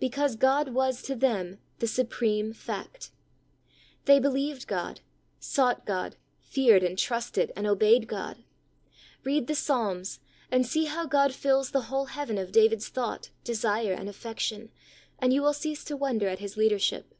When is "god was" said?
0.34-1.02